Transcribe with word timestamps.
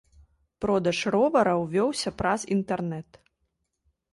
Продаж 0.63 1.01
ровараў 1.15 1.61
вёўся 1.75 2.09
праз 2.23 2.41
інтэрнэт. 2.57 3.09